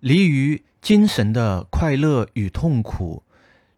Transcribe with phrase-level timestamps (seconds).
[0.00, 3.22] 离于精神的快乐与痛苦，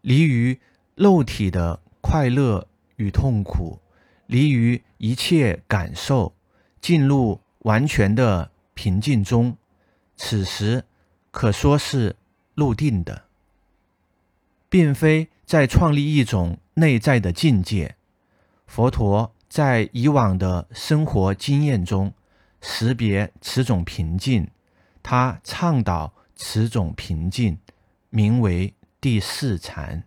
[0.00, 0.58] 离于
[0.94, 3.80] 肉体的快乐与痛苦，
[4.26, 6.32] 离于一切感受，
[6.80, 9.56] 进入完全的平静中。
[10.16, 10.84] 此时
[11.32, 12.14] 可说是
[12.54, 13.24] 入定的，
[14.68, 17.96] 并非在创立一种内在的境界。
[18.66, 22.14] 佛陀在以往的生活经验中
[22.60, 24.48] 识别此种平静，
[25.02, 26.12] 他倡导。
[26.34, 27.56] 此种平静
[28.10, 30.02] 名为第四禅。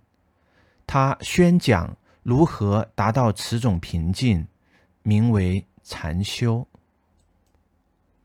[0.86, 4.46] 他宣讲如何达到此种平静，
[5.02, 6.68] 名为禅修。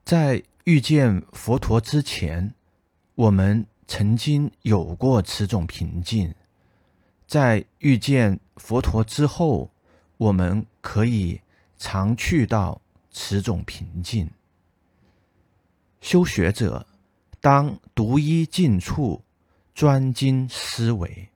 [0.04, 2.52] 在遇见佛陀之前，
[3.14, 6.32] 我们曾经有过此种平静；
[7.28, 9.70] 在遇见佛陀之后，
[10.16, 11.40] 我们可以
[11.78, 12.80] 常去到
[13.12, 14.28] 此种平静。
[16.00, 16.86] 修学者。
[17.42, 19.24] 当独一静处，
[19.74, 21.30] 专精思维，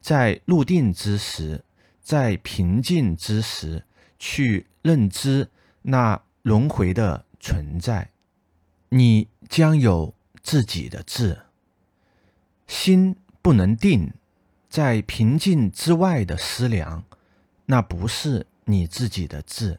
[0.00, 1.62] 在入定之时，
[2.00, 3.84] 在平静之时，
[4.18, 5.50] 去认知
[5.82, 8.10] 那轮回的存在，
[8.88, 11.38] 你将有自己的智。
[12.66, 14.14] 心不能定，
[14.70, 17.04] 在平静之外的思量，
[17.66, 19.78] 那不是你自己的智。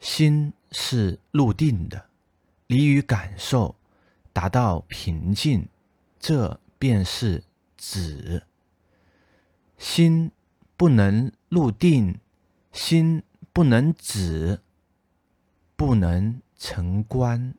[0.00, 2.06] 心是入定的，
[2.66, 3.76] 离于感受。
[4.32, 5.66] 达到平静，
[6.20, 7.42] 这便是
[7.74, 8.42] 止。
[9.78, 10.30] 心
[10.76, 12.20] 不能入定，
[12.70, 13.22] 心
[13.54, 14.60] 不能止，
[15.74, 17.54] 不能成观。